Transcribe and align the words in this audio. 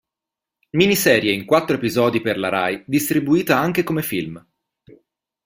Miniserie 0.71 1.31
in 1.31 1.45
quattro 1.45 1.75
episodi 1.75 2.21
per 2.21 2.39
la 2.39 2.49
Rai 2.49 2.83
distribuita 2.87 3.59
anche 3.59 3.83
come 3.83 4.01
film. 4.01 4.43